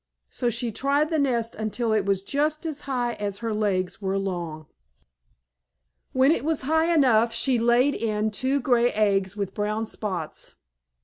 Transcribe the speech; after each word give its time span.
So 0.31 0.49
she 0.49 0.71
tried 0.71 1.11
the 1.11 1.19
nest 1.19 1.53
until 1.53 1.93
it 1.93 2.07
was 2.07 2.23
just 2.23 2.65
as 2.65 2.81
high 2.89 3.13
as 3.19 3.37
her 3.37 3.53
legs 3.53 4.01
were 4.01 4.17
long. 4.17 4.65
When 6.11 6.31
it 6.31 6.43
was 6.43 6.61
high 6.61 6.91
enough, 6.91 7.35
she 7.35 7.59
laid 7.59 7.93
in 7.93 8.29
it 8.29 8.33
two 8.33 8.59
gray 8.61 8.91
eggs 8.93 9.37
with 9.37 9.53
brown 9.53 9.85
spots. 9.85 10.55